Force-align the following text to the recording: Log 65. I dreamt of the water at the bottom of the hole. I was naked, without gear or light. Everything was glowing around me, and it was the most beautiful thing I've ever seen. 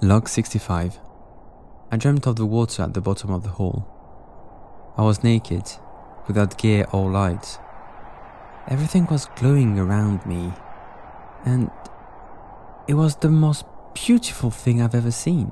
Log 0.00 0.28
65. 0.28 1.00
I 1.90 1.96
dreamt 1.96 2.28
of 2.28 2.36
the 2.36 2.46
water 2.46 2.84
at 2.84 2.94
the 2.94 3.00
bottom 3.00 3.30
of 3.30 3.42
the 3.42 3.48
hole. 3.48 3.84
I 4.96 5.02
was 5.02 5.24
naked, 5.24 5.64
without 6.28 6.56
gear 6.56 6.86
or 6.92 7.10
light. 7.10 7.58
Everything 8.68 9.06
was 9.06 9.26
glowing 9.34 9.76
around 9.76 10.24
me, 10.24 10.52
and 11.44 11.72
it 12.86 12.94
was 12.94 13.16
the 13.16 13.28
most 13.28 13.64
beautiful 13.92 14.52
thing 14.52 14.80
I've 14.80 14.94
ever 14.94 15.10
seen. 15.10 15.50